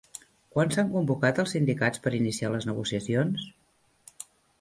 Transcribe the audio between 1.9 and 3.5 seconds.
per iniciar les negociacions?